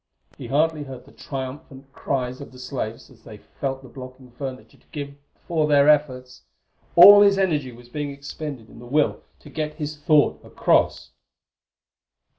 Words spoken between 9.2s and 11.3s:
to get his thought across.